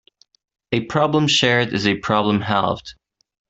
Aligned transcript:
A 0.71 0.83
problem 0.85 1.27
shared 1.27 1.73
is 1.75 1.85
a 1.85 1.95
problem 1.99 2.41
halved. 2.41 2.95